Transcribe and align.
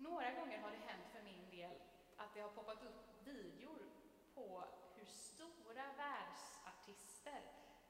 Några 0.00 0.30
gånger 0.30 0.58
har 0.58 0.70
det 0.70 0.76
hänt 0.76 1.06
för 1.12 1.22
min 1.22 1.50
del 1.50 1.74
att 2.16 2.34
det 2.34 2.40
har 2.40 2.48
poppat 2.48 2.82
upp 2.82 3.26
videor 3.26 3.80
på 4.34 4.64
hur 4.94 5.04
stora 5.04 5.92
världsartister 5.96 7.42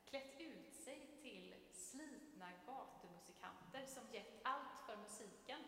klätt 0.04 0.40
ut 0.40 0.74
sig 0.74 1.18
till 1.22 1.54
slitna 1.72 2.52
gatumusikanter 2.66 3.86
som 3.86 4.10
gett 4.12 4.40
allt 4.42 4.78
för 4.86 4.96
musiken. 4.96 5.60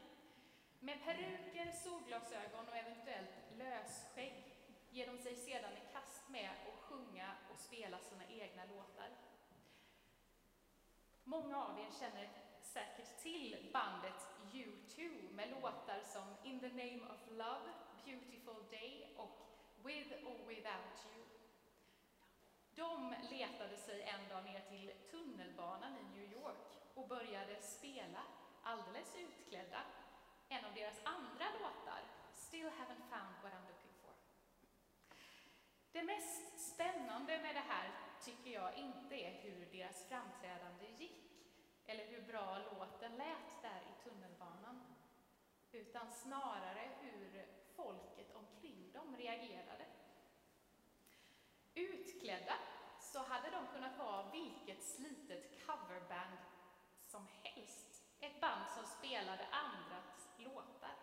Med 0.81 1.05
peruker, 1.05 1.73
solglasögon 1.73 2.69
och 2.69 2.77
eventuellt 2.77 3.51
lösskägg 3.51 4.45
ger 4.91 5.07
de 5.07 5.19
sig 5.19 5.37
sedan 5.37 5.73
i 5.73 5.93
kast 5.93 6.29
med 6.29 6.51
att 6.51 6.81
sjunga 6.81 7.37
och 7.53 7.59
spela 7.59 7.99
sina 7.99 8.27
egna 8.27 8.65
låtar. 8.65 9.11
Många 11.25 11.65
av 11.65 11.79
er 11.79 11.91
känner 12.01 12.52
säkert 12.73 13.19
till 13.19 13.71
bandet 13.73 14.29
U2 14.53 15.33
med 15.33 15.51
låtar 15.51 16.01
som 16.05 16.37
In 16.43 16.61
the 16.61 16.69
name 16.69 17.01
of 17.13 17.21
love, 17.31 17.69
Beautiful 18.05 18.65
day 18.71 19.15
och 19.17 19.39
With 19.85 20.13
or 20.27 20.47
without 20.49 21.07
you. 21.07 21.25
De 22.75 23.15
letade 23.31 23.77
sig 23.77 24.03
en 24.03 24.29
dag 24.29 24.45
ner 24.45 24.61
till 24.61 24.93
tunnelbanan 25.11 25.97
i 25.99 26.19
New 26.19 26.33
York 26.33 26.57
och 26.95 27.09
började 27.09 27.63
spela, 27.63 28.23
alldeles 28.63 29.17
utklädda, 29.17 29.83
en 30.49 30.65
av 30.65 30.75
deras 30.75 31.01
andra 31.05 31.45
låtar, 31.61 32.03
Still 32.35 32.67
haven't 32.67 33.07
found 33.11 33.35
what 33.43 33.53
I'm 33.53 33.67
looking 33.69 33.95
for. 34.03 34.15
Det 35.93 36.03
mest 36.03 36.73
spännande 36.73 37.39
med 37.39 37.55
det 37.55 37.65
här 37.69 37.91
tycker 38.25 38.51
jag 38.51 38.75
inte 38.75 39.15
är 39.15 39.33
hur 39.43 39.67
deras 39.73 40.09
framträdande 40.09 40.87
gick, 40.99 41.32
eller 41.87 42.07
hur 42.07 42.23
bra 42.23 42.59
låten 42.59 43.17
lät 43.17 43.63
där 43.63 43.81
i 43.81 44.03
tunnelbanan, 44.05 44.97
utan 45.73 46.13
snarare 46.13 46.91
hur 47.01 47.47
folket 47.77 48.35
omkring 48.35 48.93
dem 48.93 49.17
reagerade. 49.17 49.87
Utklädda 51.75 52.55
så 53.01 53.19
hade 53.19 53.51
de 53.51 53.67
kunnat 53.67 53.99
vara 53.99 54.31
vilket 54.31 54.85
slitet 54.85 55.67
coverband 55.67 56.39
som 57.07 57.27
helst. 57.43 58.05
Ett 58.21 58.41
band 58.41 58.71
som 58.71 58.87
spelade 58.87 59.47
andras 59.47 60.29
låtar. 60.37 60.97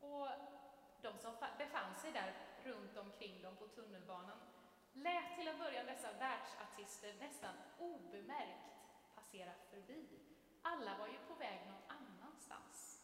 Och 0.00 0.28
de 1.02 1.18
som 1.18 1.34
befann 1.58 1.96
sig 1.96 2.12
där 2.12 2.34
runt 2.64 2.96
omkring 2.96 3.42
dem 3.42 3.56
på 3.56 3.68
tunnelbanan 3.68 4.38
lät 4.92 5.36
till 5.36 5.48
en 5.48 5.58
början 5.58 5.86
dessa 5.86 6.12
världsartister 6.12 7.14
nästan 7.20 7.54
obemärkt 7.78 8.79
passera 9.30 9.52
förbi. 9.70 10.06
Alla 10.62 10.98
var 10.98 11.06
ju 11.06 11.18
på 11.28 11.34
väg 11.34 11.60
någon 11.66 11.98
annanstans. 11.98 13.02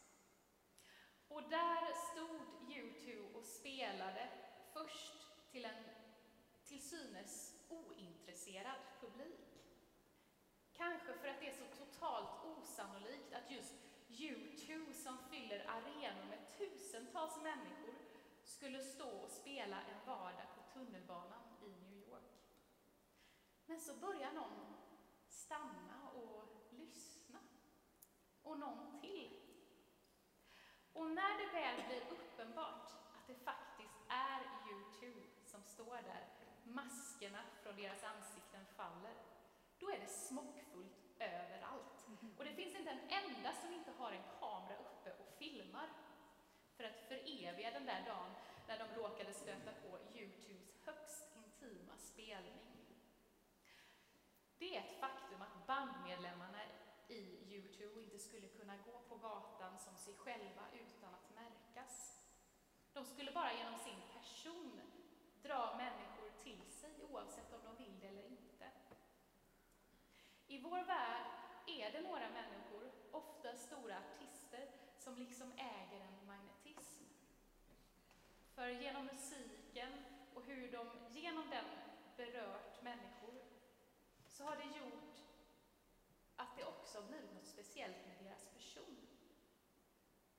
Och 1.28 1.42
där 1.42 1.94
stod 1.94 2.40
U2 2.70 3.32
och 3.34 3.44
spelade 3.44 4.28
först 4.72 5.26
till 5.50 5.64
en 5.64 5.84
till 6.64 6.88
synes 6.88 7.64
ointresserad 7.68 8.80
publik. 9.00 9.64
Kanske 10.72 11.12
för 11.12 11.28
att 11.28 11.40
det 11.40 11.48
är 11.48 11.52
så 11.52 11.84
totalt 11.84 12.44
osannolikt 12.44 13.32
att 13.32 13.50
just 13.50 13.74
U2 14.08 14.92
som 14.92 15.18
fyller 15.30 15.66
arenor 15.68 16.24
med 16.28 16.58
tusentals 16.58 17.42
människor 17.42 17.94
skulle 18.44 18.82
stå 18.82 19.10
och 19.10 19.30
spela 19.30 19.82
en 19.82 20.06
vardag 20.06 20.46
på 20.56 20.78
tunnelbanan 20.78 21.42
i 21.62 21.68
New 21.68 21.98
York. 21.98 22.22
Men 23.66 23.80
så 23.80 23.94
börjar 23.94 24.32
någon 24.32 24.76
stanna 25.46 26.10
och 26.10 26.66
lyssna. 26.70 27.38
Och 28.42 28.58
någon 28.58 29.00
till. 29.00 29.30
Och 30.96 31.10
när 31.10 31.38
det 31.38 31.52
väl 31.52 31.86
blir 31.86 32.02
uppenbart 32.10 32.88
att 33.16 33.26
det 33.26 33.34
faktiskt 33.34 33.98
är 34.08 34.40
YouTube 34.70 35.26
som 35.44 35.62
står 35.62 35.96
där, 35.96 36.24
maskerna 36.64 37.42
från 37.62 37.76
deras 37.76 38.04
ansikten 38.04 38.66
faller, 38.76 39.14
då 39.78 39.90
är 39.90 39.98
det 39.98 40.06
smockfullt 40.06 40.96
överallt. 41.18 42.06
Och 42.36 42.44
det 42.44 42.54
finns 42.54 42.76
inte 42.76 42.90
en 42.90 43.08
enda 43.10 43.52
som 43.52 43.72
inte 43.72 43.90
har 43.98 44.12
en 44.12 44.22
kamera 44.40 44.78
uppe 44.78 45.10
och 45.12 45.34
filmar 45.38 45.88
för 46.76 46.84
att 46.84 47.08
föreviga 47.08 47.70
den 47.70 47.86
där 47.86 48.04
dagen 48.06 48.30
när 48.68 48.78
de 48.78 49.02
råkade 49.02 49.32
stöta 49.32 49.72
på 49.72 49.98
U2s 50.14 50.66
högst 50.84 51.36
intima 51.36 51.96
spelning. 51.98 52.76
Det 54.58 54.76
är 54.76 54.80
ett 54.80 55.00
faktum 55.00 55.42
att 55.42 55.66
bandmedlemmarna 55.66 56.60
i 57.08 57.20
U2 57.48 58.05
inte 58.16 58.28
skulle 58.28 58.48
kunna 58.48 58.76
gå 58.76 58.98
på 59.08 59.16
gatan 59.16 59.78
som 59.78 59.96
sig 59.96 60.14
själva 60.14 60.62
utan 60.72 61.14
att 61.14 61.34
märkas. 61.34 62.20
De 62.92 63.04
skulle 63.04 63.32
bara 63.32 63.52
genom 63.52 63.78
sin 63.78 64.00
person 64.12 64.80
dra 65.42 65.76
människor 65.76 66.30
till 66.42 66.72
sig 66.72 67.04
oavsett 67.10 67.52
om 67.52 67.60
de 67.64 67.84
vill 67.84 68.00
det 68.00 68.06
eller 68.06 68.26
inte. 68.26 68.70
I 70.46 70.58
vår 70.58 70.82
värld 70.82 71.26
är 71.66 71.92
det 71.92 72.00
några 72.00 72.28
människor, 72.28 72.92
ofta 73.10 73.56
stora 73.56 73.98
artister, 73.98 74.70
som 74.98 75.16
liksom 75.16 75.52
äger 75.52 76.00
en 76.00 76.26
magnetism. 76.26 77.04
För 78.54 78.68
genom 78.68 79.06
musiken 79.06 80.04
och 80.34 80.42
hur 80.42 80.72
de 80.72 80.86
genom 81.10 81.50
den 81.50 81.64
berört 82.16 82.82
människor 82.82 83.34
så 84.26 84.44
har 84.44 84.56
det 84.56 84.78
gjort 84.78 85.06
att 86.36 86.56
det 86.56 86.64
också 86.64 87.02
blivit 87.02 87.34
något 87.34 87.45
speciellt 87.56 88.06
med 88.06 88.16
deras 88.24 88.48
person. 88.48 88.96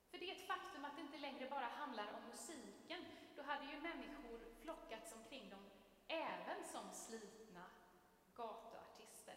För 0.10 0.18
det 0.18 0.30
är 0.32 0.36
ett 0.36 0.48
faktum 0.48 0.86
att 0.86 0.96
det 0.96 1.02
inte 1.02 1.18
längre 1.18 1.50
bara 1.50 1.66
handlar 1.66 2.14
om 2.14 2.24
musiken. 2.30 3.06
Då 3.36 3.42
hade 3.42 3.66
ju 3.66 3.80
människor 3.82 4.40
flockats 4.62 5.14
omkring 5.14 5.50
dem 5.50 5.70
även 6.08 6.64
som 6.72 6.94
slitna 6.94 7.66
gatuartister. 8.36 9.36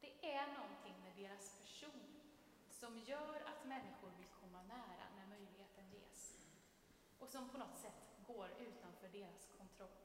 Det 0.00 0.32
är 0.34 0.46
någonting 0.46 0.96
med 1.02 1.16
deras 1.16 1.60
person 1.60 2.22
som 2.70 2.98
gör 2.98 3.40
att 3.40 3.64
människor 3.64 4.10
vill 4.18 4.28
komma 4.40 4.62
nära 4.62 5.06
när 5.16 5.26
möjligheten 5.26 5.90
ges 5.90 6.38
och 7.18 7.28
som 7.28 7.48
på 7.48 7.58
något 7.58 7.78
sätt 7.78 8.02
går 8.26 8.50
utanför 8.58 9.08
deras 9.08 9.48
kontroll. 9.58 9.96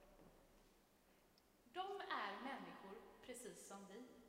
De 1.74 2.02
är 2.10 2.44
människor 2.44 2.96
precis 3.22 3.68
som 3.68 3.88
vi. 3.88 4.21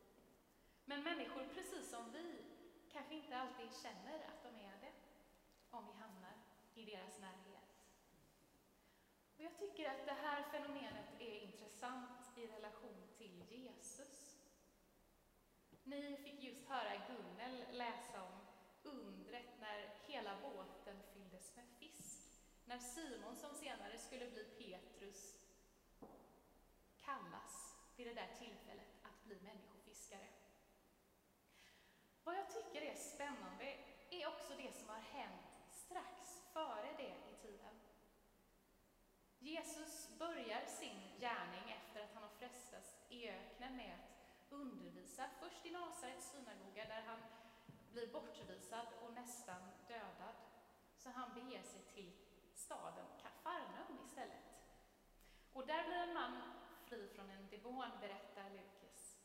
Men 0.84 1.02
människor 1.02 1.48
precis 1.54 1.90
som 1.90 2.12
vi 2.12 2.44
kanske 2.92 3.14
inte 3.14 3.36
alltid 3.36 3.68
känner 3.82 4.14
att 4.14 4.42
de 4.42 4.48
är 4.48 4.80
det 4.80 4.92
om 5.70 5.86
vi 5.86 5.92
hamnar 5.92 6.34
i 6.74 6.84
deras 6.84 7.18
närhet. 7.18 7.62
Och 9.36 9.44
jag 9.44 9.58
tycker 9.58 9.90
att 9.90 10.06
det 10.06 10.12
här 10.12 10.42
fenomenet 10.42 11.08
är 11.18 11.40
intressant 11.40 12.38
i 12.38 12.46
relation 12.46 13.08
till 13.18 13.44
Jesus. 13.50 14.38
Ni 15.84 16.16
fick 16.16 16.42
just 16.42 16.68
höra 16.68 17.06
Gunnel 17.06 17.64
läsa 17.70 18.22
om 18.22 18.40
undret 18.82 19.60
när 19.60 19.94
hela 20.06 20.40
båten 20.40 21.02
fylldes 21.12 21.56
med 21.56 21.66
fisk. 21.78 22.42
När 22.64 22.78
Simon, 22.78 23.36
som 23.36 23.54
senare 23.54 23.98
skulle 23.98 24.30
bli 24.30 24.44
Petrus, 24.44 25.38
kallas 27.00 27.76
vid 27.96 28.06
det 28.06 28.14
där 28.14 28.34
tillfället 28.38 28.88
att 29.02 29.24
bli 29.24 29.40
människa. 29.40 29.72
Vad 32.24 32.36
jag 32.36 32.50
tycker 32.50 32.82
är 32.82 32.94
spännande 32.96 33.76
är 34.10 34.26
också 34.26 34.54
det 34.56 34.72
som 34.72 34.80
har 34.92 35.00
hänt 35.00 35.42
strax 35.70 36.42
före 36.52 36.94
det 36.96 37.14
i 37.32 37.36
tiden. 37.42 37.80
Jesus 39.38 40.08
börjar 40.18 40.66
sin 40.66 41.00
gärning 41.20 41.66
efter 41.70 42.04
att 42.04 42.14
han 42.14 42.22
har 42.22 42.30
frestats 42.30 42.96
i 43.08 43.28
öknen 43.28 43.76
med 43.76 43.94
att 43.94 44.52
undervisa, 44.52 45.30
först 45.40 45.66
i 45.66 45.70
Nasarets 45.70 46.30
synagoga 46.30 46.84
där 46.84 47.02
han 47.06 47.18
blir 47.92 48.12
bortvisad 48.12 48.86
och 49.02 49.12
nästan 49.12 49.62
dödad. 49.88 50.36
Så 50.96 51.10
han 51.10 51.34
beger 51.34 51.62
sig 51.62 51.82
till 51.94 52.12
staden 52.54 53.06
Kafarnaum 53.22 53.98
istället. 54.06 54.44
Och 55.52 55.66
där 55.66 55.84
blir 55.84 55.96
en 55.96 56.14
man 56.14 56.42
fri 56.86 57.08
från 57.08 57.30
en 57.30 57.48
demon, 57.50 57.90
berättar 58.00 58.50
Lukas. 58.50 59.16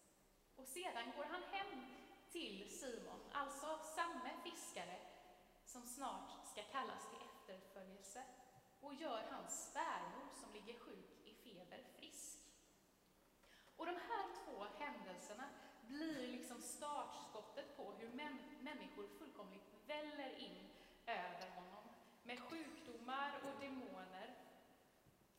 Och 0.55 0.67
sedan 0.67 1.11
går 1.17 1.25
han 1.25 1.43
hem 1.43 1.85
till 2.29 2.79
Simon, 2.79 3.21
alltså 3.31 3.79
samme 3.95 4.29
fiskare 4.43 5.16
som 5.77 5.87
snart 5.87 6.47
ska 6.47 6.61
kallas 6.63 7.09
till 7.09 7.27
efterföljelse 7.29 8.23
och 8.81 8.93
gör 8.93 9.23
hans 9.31 9.71
svärmor 9.71 10.27
som 10.33 10.53
ligger 10.53 10.79
sjuk 10.79 11.09
i 11.25 11.33
feber 11.33 11.83
frisk. 11.95 12.39
Och 13.75 13.85
de 13.85 13.95
här 13.95 14.25
två 14.35 14.65
händelserna 14.79 15.49
blir 15.81 16.27
liksom 16.27 16.61
startskottet 16.61 17.77
på 17.77 17.91
hur 17.91 18.09
män, 18.09 18.37
människor 18.61 19.07
fullkomligt 19.07 19.73
väller 19.87 20.35
in 20.35 20.69
över 21.05 21.49
honom 21.49 21.83
med 22.23 22.39
sjukdomar 22.39 23.41
och 23.43 23.61
demoner. 23.61 24.35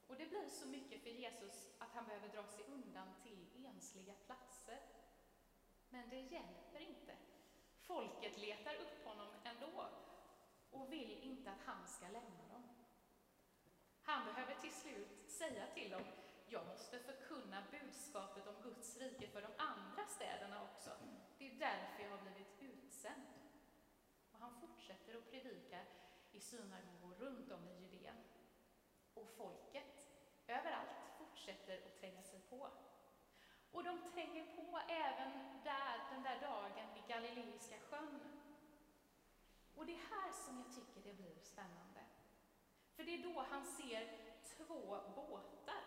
Och 0.06 0.16
det 0.16 0.26
blir 0.26 0.48
så 0.48 0.68
mycket 0.68 1.02
för 1.02 1.10
Jesus 1.10 1.68
att 1.78 1.94
han 1.94 2.06
behöver 2.06 2.28
dra 2.28 2.46
sig 2.46 2.64
undan 2.64 3.08
till 3.22 3.66
ensliga 3.66 4.14
platser. 4.26 4.80
Men 5.88 6.08
det 6.08 6.20
hjälper 6.20 6.80
inte. 6.80 7.16
Folket 7.80 8.38
letar 8.38 8.74
upp 8.74 9.04
honom 9.06 9.28
ändå 9.44 9.88
och 10.70 10.92
vill 10.92 11.22
inte 11.22 11.50
att 11.50 11.62
han 11.64 11.86
ska 11.86 12.06
lämna 12.06 12.48
dem. 12.52 12.68
Han 14.02 14.26
behöver 14.26 14.54
till 14.54 14.72
slut 14.72 15.30
säga 15.30 15.66
till 15.74 15.90
dem, 15.90 16.04
jag 16.48 16.66
måste 16.66 16.98
förkunna 16.98 17.62
budskapet 17.70 18.46
om 18.46 18.62
Guds 18.62 18.96
rike 18.96 19.28
för 19.28 19.42
de 19.42 19.48
andra 19.56 20.06
städerna 20.06 20.62
också. 20.62 20.90
Det 21.38 21.50
är 21.50 21.54
därför 21.54 22.02
jag 22.02 22.10
har 22.10 22.22
blivit 22.22 22.62
utsänd. 22.62 23.22
Och 24.32 24.38
han 24.38 24.60
fortsätter 24.60 25.18
att 25.18 25.30
predika 25.30 25.80
i 26.32 26.40
synagogor 26.40 27.14
runt 27.14 27.52
om 27.52 27.68
i 27.68 27.74
Judeen. 27.80 28.24
Och 29.14 29.28
folket 29.36 30.08
överallt 30.46 30.98
fortsätter 31.18 31.86
att 31.86 32.00
tränga 32.00 32.22
sig 32.22 32.40
på. 32.40 32.70
Och 33.70 33.84
de 33.84 34.10
tränger 34.12 34.56
på 34.56 34.80
även 34.88 35.62
där, 35.64 35.98
den 36.10 36.22
där 36.22 36.40
dagen 36.40 36.94
vid 36.94 37.06
Galileiska 37.08 37.78
sjön. 37.80 38.37
Och 39.78 39.86
det 39.86 39.92
är 39.92 40.06
här 40.10 40.32
som 40.32 40.58
jag 40.58 40.74
tycker 40.74 41.10
det 41.10 41.14
blir 41.14 41.40
spännande. 41.42 42.00
För 42.96 43.04
det 43.04 43.14
är 43.14 43.22
då 43.22 43.40
han 43.50 43.64
ser 43.64 44.18
två 44.44 45.00
båtar 45.16 45.84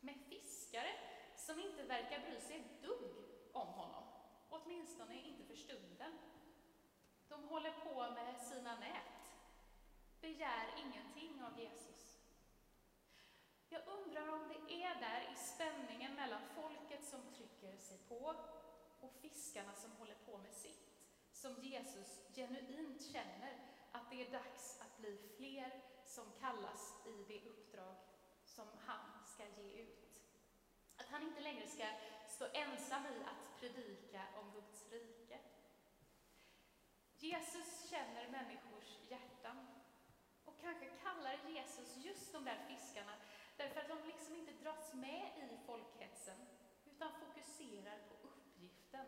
med 0.00 0.14
fiskare 0.28 0.92
som 1.36 1.60
inte 1.60 1.82
verkar 1.82 2.20
bry 2.20 2.40
sig 2.40 2.56
ett 2.56 2.82
dugg 2.82 3.12
om 3.52 3.66
honom. 3.68 4.04
Åtminstone 4.48 5.22
inte 5.22 5.44
för 5.44 5.56
stunden. 5.56 6.18
De 7.28 7.48
håller 7.48 7.70
på 7.70 8.10
med 8.10 8.40
sina 8.40 8.76
nät, 8.76 9.34
begär 10.20 10.74
ingenting 10.76 11.42
av 11.44 11.60
Jesus. 11.60 12.18
Jag 13.68 13.82
undrar 13.86 14.28
om 14.28 14.48
det 14.48 14.74
är 14.82 15.00
där 15.00 15.32
i 15.32 15.36
spänningen 15.36 16.14
mellan 16.14 16.42
folket 16.54 17.04
som 17.04 17.20
trycker 17.34 17.76
sig 17.76 17.98
på 18.08 18.34
och 19.00 19.14
fiskarna 19.20 19.74
som 19.74 19.92
håller 19.92 20.14
på 20.14 20.38
med 20.38 20.52
sitt, 20.52 20.91
som 21.42 21.54
Jesus 21.62 22.22
genuint 22.34 23.02
känner 23.02 23.52
att 23.92 24.10
det 24.10 24.22
är 24.26 24.30
dags 24.30 24.80
att 24.80 24.98
bli 24.98 25.18
fler 25.36 25.82
som 26.04 26.24
kallas 26.40 27.06
i 27.06 27.24
det 27.28 27.48
uppdrag 27.48 27.96
som 28.44 28.66
han 28.86 29.26
ska 29.26 29.44
ge 29.46 29.82
ut. 29.82 30.20
Att 30.96 31.08
han 31.08 31.22
inte 31.22 31.40
längre 31.40 31.66
ska 31.66 31.86
stå 32.28 32.46
ensam 32.52 33.06
i 33.06 33.24
att 33.24 33.60
predika 33.60 34.22
om 34.40 34.52
Guds 34.52 34.90
rike. 34.90 35.38
Jesus 37.18 37.90
känner 37.90 38.28
människors 38.28 38.98
hjärtan. 39.10 39.66
Och 40.44 40.60
kanske 40.60 40.86
kallar 40.86 41.38
Jesus 41.48 41.96
just 41.96 42.32
de 42.32 42.44
där 42.44 42.66
fiskarna 42.68 43.16
därför 43.56 43.80
att 43.80 43.88
de 43.88 44.06
liksom 44.06 44.36
inte 44.36 44.52
dras 44.52 44.94
med 44.94 45.50
i 45.50 45.66
folkhetsen 45.66 46.46
utan 46.86 47.12
fokuserar 47.20 47.98
på 48.08 48.28
uppgiften 48.28 49.06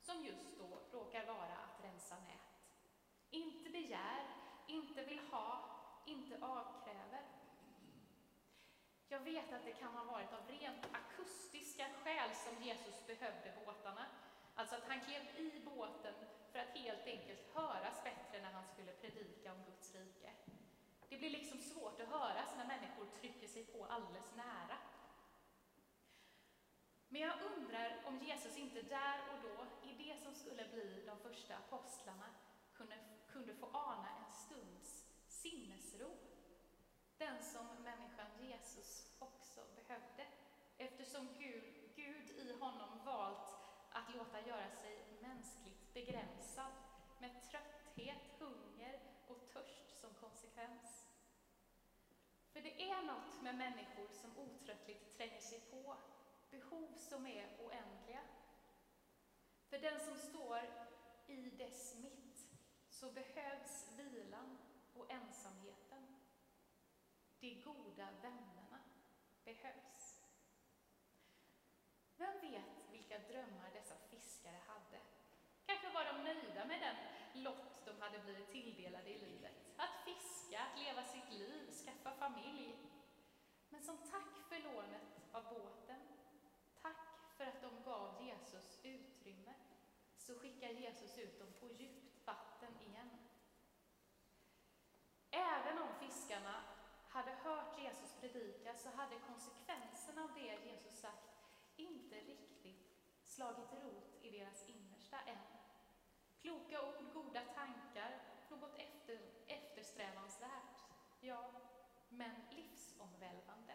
som 0.00 0.24
just 0.24 0.58
då 0.58 0.98
råkar 0.98 1.26
vara 1.26 1.67
att 2.12 2.28
nät. 2.28 2.40
Inte 3.30 3.70
begär, 3.70 4.26
inte 4.66 5.04
vill 5.04 5.20
ha, 5.30 5.64
inte 6.06 6.34
avkräver. 6.40 7.22
Jag 9.08 9.20
vet 9.20 9.52
att 9.52 9.64
det 9.64 9.72
kan 9.72 9.94
ha 9.94 10.04
varit 10.04 10.32
av 10.32 10.48
rent 10.48 10.86
akustiska 10.92 11.86
skäl 12.04 12.30
som 12.34 12.62
Jesus 12.62 13.06
behövde 13.06 13.52
båtarna. 13.64 14.06
Alltså 14.54 14.76
att 14.76 14.88
han 14.88 15.00
klev 15.00 15.22
i 15.22 15.62
båten 15.64 16.14
för 16.52 16.58
att 16.58 16.76
helt 16.76 17.06
enkelt 17.06 17.54
höras 17.54 18.04
bättre 18.04 18.42
när 18.42 18.52
han 18.52 18.64
skulle 18.64 18.92
predika 18.92 19.52
om 19.52 19.64
Guds 19.64 19.94
rike. 19.94 20.30
Det 21.08 21.18
blir 21.18 21.30
liksom 21.30 21.58
svårt 21.58 22.00
att 22.00 22.08
höras 22.08 22.54
när 22.56 22.66
människor 22.66 23.06
trycker 23.20 23.48
sig 23.48 23.64
på 23.64 23.84
alldeles 23.84 24.34
nära. 24.36 24.67
Men 27.08 27.20
jag 27.20 27.34
undrar 27.42 28.02
om 28.06 28.18
Jesus 28.18 28.56
inte 28.56 28.82
där 28.82 29.20
och 29.32 29.42
då, 29.42 29.88
i 29.88 29.92
det 30.04 30.18
som 30.22 30.34
skulle 30.34 30.68
bli 30.68 31.04
de 31.06 31.18
första 31.18 31.56
apostlarna, 31.56 32.34
kunde, 32.74 32.96
kunde 33.28 33.54
få 33.54 33.66
ana 33.66 34.08
en 34.18 34.32
stunds 34.32 35.04
sinnesro. 35.26 36.10
Den 37.18 37.42
som 37.42 37.66
människan 37.66 38.26
Jesus 38.40 39.10
också 39.18 39.60
behövde, 39.74 40.26
eftersom 40.78 41.28
Gud, 41.38 41.74
Gud 41.96 42.30
i 42.30 42.52
honom 42.52 43.04
valt 43.04 43.58
att 43.90 44.14
låta 44.14 44.40
göra 44.46 44.70
sig 44.70 45.18
mänskligt 45.20 45.94
begränsad 45.94 46.72
med 47.18 47.42
trötthet, 47.50 48.30
hunger 48.38 49.00
och 49.26 49.50
törst 49.52 50.00
som 50.00 50.14
konsekvens. 50.14 51.08
För 52.52 52.60
det 52.60 52.90
är 52.90 53.02
något 53.02 53.42
med 53.42 53.54
människor 53.54 54.08
som 54.12 54.38
otröttligt 54.38 55.16
tränger 55.16 55.40
sig 55.40 55.60
på, 55.60 55.96
behov 56.50 56.94
som 56.96 57.26
är 57.26 57.48
oändliga. 57.58 58.20
För 59.68 59.78
den 59.78 60.00
som 60.00 60.16
står 60.16 60.60
i 61.26 61.50
dess 61.50 61.94
mitt 61.94 62.48
så 62.88 63.12
behövs 63.12 63.88
vilan 63.96 64.58
och 64.94 65.10
ensamheten. 65.10 66.16
De 67.40 67.62
goda 67.62 68.08
vännerna 68.22 68.80
behövs. 69.44 70.20
Vem 72.16 72.40
vet 72.40 72.90
vilka 72.90 73.18
drömmar 73.18 73.70
dessa 73.72 73.94
fiskare 74.10 74.60
hade? 74.66 75.00
Kanske 75.66 75.88
var 75.90 76.04
de 76.04 76.24
nöjda 76.24 76.64
med 76.64 76.80
den 76.80 76.96
lott 77.42 77.84
de 77.84 78.00
hade 78.00 78.18
blivit 78.18 78.50
tilldelade 78.50 79.10
i 79.10 79.18
livet. 79.18 79.52
Att 79.76 80.04
fiska, 80.04 80.60
att 80.60 80.78
leva 80.78 81.04
sitt 81.04 81.30
liv, 81.30 81.70
skaffa 81.70 82.10
familj. 82.10 82.76
Men 83.68 83.82
som 83.82 83.96
tack 83.96 84.36
för 84.48 84.58
lånet 84.58 85.02
av 85.32 85.44
båten, 85.44 85.87
så 90.28 90.34
skickar 90.34 90.68
Jesus 90.68 91.18
ut 91.18 91.38
dem 91.38 91.52
på 91.60 91.68
djupt 91.68 92.26
vatten 92.26 92.80
igen. 92.80 93.10
Även 95.30 95.78
om 95.78 95.88
fiskarna 96.00 96.64
hade 97.08 97.30
hört 97.30 97.78
Jesus 97.78 98.12
predika 98.20 98.74
så 98.74 98.88
hade 98.88 99.18
konsekvenserna 99.18 100.22
av 100.22 100.34
det 100.34 100.70
Jesus 100.70 101.00
sagt 101.00 101.28
inte 101.76 102.16
riktigt 102.16 102.96
slagit 103.22 103.72
rot 103.72 104.18
i 104.22 104.30
deras 104.30 104.68
innersta 104.68 105.20
än. 105.20 105.38
Kloka 106.40 106.88
ord, 106.88 107.12
goda 107.14 107.44
tankar, 107.44 108.20
något 108.50 108.78
efter, 108.78 109.20
eftersträvansvärt, 109.46 110.82
ja, 111.20 111.50
men 112.08 112.30
livsomvälvande. 112.50 113.74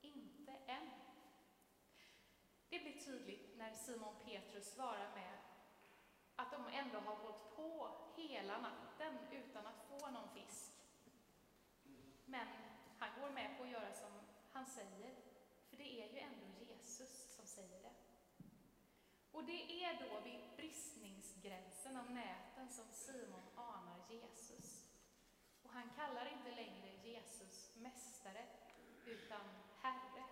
Inte 0.00 0.52
än. 0.66 0.90
Det 2.68 2.78
blir 2.78 3.00
tydligt 3.00 3.56
när 3.56 3.74
Simon 3.74 4.14
Petrus 4.24 4.74
svarar 4.74 5.14
med 5.14 5.38
att 6.38 6.52
de 6.52 6.66
ändå 6.66 6.98
har 6.98 7.16
hållit 7.16 7.56
på 7.56 7.87
hela 8.16 8.58
natten 8.58 9.18
utan 9.32 9.66
att 9.66 9.82
få 9.88 10.10
någon 10.10 10.28
fisk. 10.28 10.72
Men 12.24 12.48
han 12.98 13.20
går 13.20 13.30
med 13.30 13.58
på 13.58 13.62
att 13.64 13.70
göra 13.70 13.92
som 13.92 14.12
han 14.52 14.66
säger, 14.66 15.14
för 15.70 15.76
det 15.76 16.02
är 16.02 16.12
ju 16.12 16.18
ändå 16.18 16.46
Jesus 16.58 17.36
som 17.36 17.46
säger 17.46 17.82
det. 17.82 17.94
Och 19.32 19.44
det 19.44 19.84
är 19.84 20.08
då 20.08 20.20
vid 20.20 20.40
bristningsgränsen 20.56 21.96
av 21.96 22.10
näten 22.10 22.68
som 22.68 22.84
Simon 22.92 23.42
anar 23.54 23.98
Jesus. 24.10 24.90
Och 25.62 25.70
han 25.70 25.90
kallar 25.96 26.26
inte 26.26 26.50
längre 26.50 26.88
Jesus 27.02 27.76
mästare, 27.76 28.46
utan 29.06 29.40
Herre. 29.82 30.24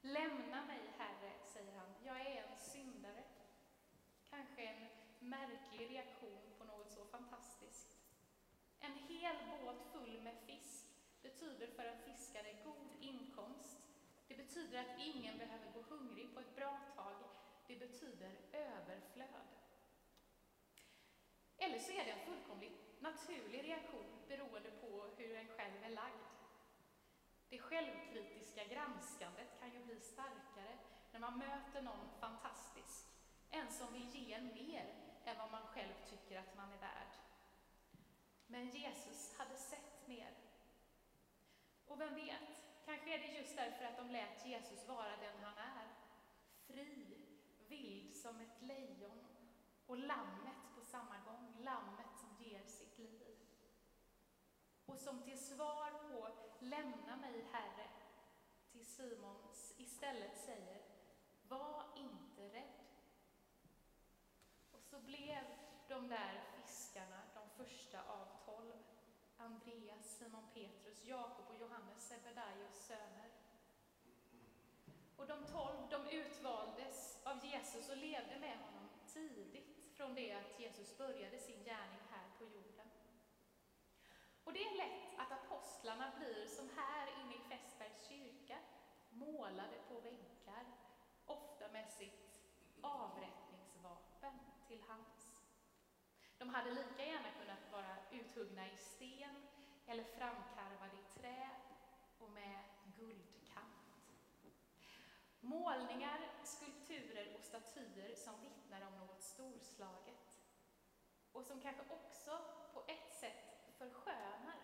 Lämna 0.00 0.64
mig, 0.64 0.80
Herre, 0.98 1.32
säger 1.44 1.78
han. 1.78 1.94
Jag 2.04 2.20
är 2.20 2.42
en 2.42 2.58
syndare. 2.58 3.24
Kanske 4.30 4.62
en 4.62 4.88
märklig 5.72 5.96
reaktion 5.96 6.42
på 6.58 6.64
något 6.64 6.90
så 6.90 7.04
fantastiskt. 7.04 7.96
En 8.80 8.92
hel 8.92 9.36
båt 9.50 9.92
full 9.92 10.20
med 10.20 10.36
fisk 10.46 10.86
betyder 11.22 11.66
för 11.66 11.84
en 11.84 12.02
fiskare 12.02 12.52
god 12.64 12.90
inkomst. 13.00 13.78
Det 14.28 14.34
betyder 14.34 14.80
att 14.80 14.98
ingen 14.98 15.38
behöver 15.38 15.72
gå 15.72 15.82
hungrig 15.82 16.34
på 16.34 16.40
ett 16.40 16.56
bra 16.56 16.80
tag. 16.96 17.16
Det 17.66 17.76
betyder 17.76 18.32
överflöd. 18.52 19.48
Eller 21.58 21.78
så 21.78 21.92
är 21.92 22.04
det 22.04 22.10
en 22.10 22.26
fullkomligt 22.26 23.00
naturlig 23.00 23.64
reaktion 23.64 24.24
beroende 24.28 24.70
på 24.70 25.06
hur 25.16 25.36
en 25.36 25.48
själv 25.48 25.84
är 25.84 25.90
lagd. 25.90 26.24
Det 27.48 27.58
självkritiska 27.58 28.64
granskandet 28.64 29.60
kan 29.60 29.72
ju 29.72 29.84
bli 29.84 30.00
starkare 30.00 30.78
när 31.12 31.20
man 31.20 31.38
möter 31.38 31.82
någon 31.82 32.08
fantastisk, 32.20 33.06
en 33.50 33.72
som 33.72 33.92
vill 33.92 34.14
ge 34.14 34.32
en 34.32 34.54
mer 34.54 35.11
än 35.26 35.38
vad 35.38 35.50
man 35.50 35.66
själv 35.66 35.94
tycker 36.10 36.38
att 36.38 36.56
man 36.56 36.72
är 36.72 36.78
värd. 36.78 37.12
Men 38.46 38.70
Jesus 38.70 39.34
hade 39.38 39.56
sett 39.56 40.08
mer. 40.08 40.34
Och 41.86 42.00
vem 42.00 42.14
vet, 42.14 42.64
kanske 42.84 43.14
är 43.14 43.18
det 43.18 43.38
just 43.38 43.56
därför 43.56 43.84
att 43.84 43.96
de 43.96 44.10
lät 44.10 44.46
Jesus 44.46 44.88
vara 44.88 45.16
den 45.16 45.44
han 45.44 45.58
är. 45.58 45.88
Fri, 46.66 47.18
vild 47.68 48.16
som 48.16 48.40
ett 48.40 48.62
lejon 48.62 49.26
och 49.86 49.98
lammet 49.98 50.74
på 50.74 50.80
samma 50.80 51.18
gång, 51.18 51.56
lammet 51.58 52.16
som 52.20 52.44
ger 52.44 52.64
sitt 52.64 52.98
liv. 52.98 53.38
Och 54.86 54.98
som 54.98 55.22
till 55.22 55.46
svar 55.46 55.90
på 55.90 56.28
”Lämna 56.58 57.16
mig, 57.16 57.44
Herre”, 57.52 57.88
till 58.72 58.86
Simon 58.86 59.36
istället 59.76 60.38
säger 60.38 60.82
Var 61.42 61.84
inte 61.96 62.48
rädd. 62.48 62.81
Så 64.92 65.00
blev 65.00 65.44
de 65.88 66.08
där 66.08 66.44
fiskarna 66.56 67.20
de 67.34 67.64
första 67.64 68.02
av 68.02 68.26
tolv. 68.44 68.84
Andreas, 69.36 70.18
Simon 70.18 70.46
Petrus, 70.54 71.04
Jakob 71.04 71.48
och 71.48 71.60
Johannes, 71.60 72.08
Sebedaios 72.08 72.86
söner. 72.86 73.30
Och 75.16 75.26
de 75.26 75.44
tolv, 75.44 75.88
de 75.90 76.08
utvaldes 76.08 77.18
av 77.24 77.44
Jesus 77.44 77.88
och 77.90 77.96
levde 77.96 78.38
med 78.40 78.58
honom 78.58 78.88
tidigt 79.06 79.96
från 79.96 80.14
det 80.14 80.32
att 80.32 80.60
Jesus 80.60 80.98
började 80.98 81.38
sin 81.38 81.64
gärning 81.64 82.00
här 82.10 82.28
på 82.38 82.44
jorden. 82.44 82.90
Och 84.44 84.52
det 84.52 84.64
är 84.64 84.76
lätt 84.76 85.18
att 85.18 85.32
apostlarna 85.32 86.12
blir 86.18 86.46
som 86.46 86.70
här 86.76 87.06
inne 87.20 87.34
i 87.34 87.48
Fässbergs 87.48 88.08
kyrka, 88.08 88.58
målade 89.10 89.78
på 89.88 90.00
väggar, 90.00 90.64
ofta 91.26 91.68
med 91.68 91.92
sitt 91.92 92.40
avrätt 92.80 93.42
till 94.72 94.82
hands. 94.88 95.28
De 96.42 96.48
hade 96.48 96.70
lika 96.70 97.04
gärna 97.04 97.30
kunnat 97.40 97.72
vara 97.72 97.96
uthuggna 98.10 98.66
i 98.66 98.76
sten 98.76 99.46
eller 99.86 100.04
framkarvade 100.04 100.96
i 100.96 101.20
trä 101.20 101.50
och 102.18 102.30
med 102.30 102.58
guldkant. 102.96 104.06
Målningar, 105.40 106.30
skulpturer 106.44 107.36
och 107.38 107.44
statyer 107.44 108.14
som 108.14 108.40
vittnar 108.40 108.86
om 108.86 108.98
något 108.98 109.22
storslaget 109.22 110.40
och 111.32 111.44
som 111.44 111.60
kanske 111.60 111.82
också 111.82 112.44
på 112.74 112.84
ett 112.88 113.14
sätt 113.20 113.74
förskönar 113.78 114.60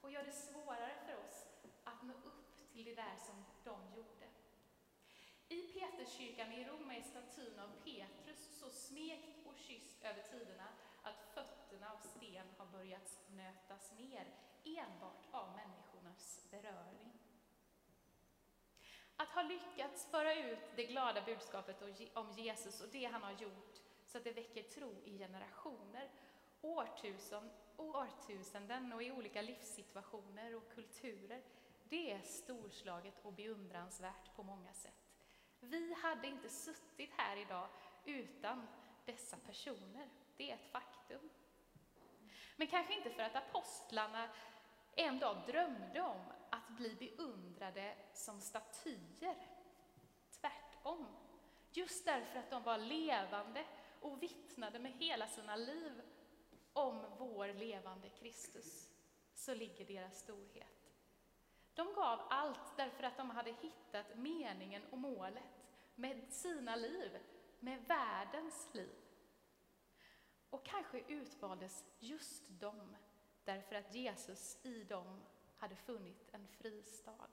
och 0.00 0.10
gör 0.10 0.24
det 0.24 0.32
svårare 0.32 0.94
för 1.06 1.28
oss 1.28 1.46
att 1.84 2.02
nå 2.02 2.14
upp 2.14 2.70
till 2.72 2.84
det 2.84 2.94
där 2.94 3.16
som 3.16 3.44
de 3.64 3.96
gjorde. 3.96 4.28
I 5.48 5.72
Peterskyrkan 5.72 6.52
i 6.52 6.64
Rom 6.64 6.90
är 6.90 7.02
statyn 7.02 7.58
av 7.58 7.70
Petrus 7.84 8.58
så 8.60 8.70
smekt 8.70 9.46
och 9.46 9.58
kysst 9.58 10.02
över 10.02 10.22
tiderna 10.22 10.68
att 11.06 11.22
fötterna 11.34 11.92
av 11.92 11.98
sten 11.98 12.46
har 12.58 12.66
börjat 12.66 13.20
nötas 13.28 13.92
ner 13.92 14.26
enbart 14.64 15.26
av 15.30 15.56
människornas 15.56 16.46
beröring. 16.50 17.12
Att 19.16 19.28
ha 19.28 19.42
lyckats 19.42 20.06
föra 20.10 20.34
ut 20.34 20.58
det 20.76 20.84
glada 20.84 21.22
budskapet 21.22 21.82
om 22.14 22.30
Jesus 22.30 22.80
och 22.80 22.88
det 22.88 23.04
han 23.04 23.22
har 23.22 23.32
gjort 23.32 23.80
så 24.06 24.18
att 24.18 24.24
det 24.24 24.32
väcker 24.32 24.62
tro 24.62 25.02
i 25.04 25.18
generationer, 25.18 26.10
årtusen, 26.60 27.50
årtusenden 27.76 28.92
och 28.92 29.02
i 29.02 29.12
olika 29.12 29.42
livssituationer 29.42 30.54
och 30.54 30.72
kulturer, 30.74 31.42
det 31.88 32.12
är 32.12 32.20
storslaget 32.20 33.14
och 33.22 33.32
beundransvärt 33.32 34.36
på 34.36 34.42
många 34.42 34.72
sätt. 34.72 35.12
Vi 35.60 35.92
hade 35.92 36.26
inte 36.26 36.48
suttit 36.48 37.10
här 37.16 37.36
idag 37.36 37.68
utan 38.04 38.66
dessa 39.04 39.36
personer. 39.36 40.08
Det 40.36 40.50
är 40.50 40.54
ett 40.54 40.72
faktum. 40.72 41.30
Men 42.56 42.66
kanske 42.66 42.94
inte 42.94 43.10
för 43.10 43.22
att 43.22 43.36
apostlarna 43.36 44.28
en 44.96 45.18
dag 45.18 45.36
drömde 45.46 46.00
om 46.02 46.24
att 46.50 46.68
bli 46.68 46.94
beundrade 46.94 47.96
som 48.12 48.40
statyer. 48.40 49.36
Tvärtom. 50.40 51.06
Just 51.72 52.04
därför 52.04 52.38
att 52.38 52.50
de 52.50 52.62
var 52.62 52.78
levande 52.78 53.64
och 54.00 54.22
vittnade 54.22 54.78
med 54.78 54.92
hela 54.92 55.26
sina 55.26 55.56
liv 55.56 56.02
om 56.72 57.04
vår 57.18 57.48
levande 57.48 58.08
Kristus, 58.08 58.92
så 59.34 59.54
ligger 59.54 59.84
deras 59.84 60.18
storhet. 60.18 60.92
De 61.74 61.94
gav 61.94 62.20
allt 62.30 62.76
därför 62.76 63.02
att 63.02 63.16
de 63.16 63.30
hade 63.30 63.52
hittat 63.52 64.16
meningen 64.16 64.82
och 64.90 64.98
målet 64.98 65.44
med 65.94 66.32
sina 66.32 66.76
liv, 66.76 67.18
med 67.60 67.84
världens 67.84 68.74
liv. 68.74 69.05
Och 70.50 70.66
kanske 70.66 71.00
utvaldes 71.08 71.84
just 71.98 72.48
dem 72.48 72.96
därför 73.44 73.74
att 73.74 73.94
Jesus 73.94 74.58
i 74.62 74.84
dem 74.84 75.20
hade 75.56 75.76
funnit 75.76 76.28
en 76.32 76.48
fristad. 76.48 77.28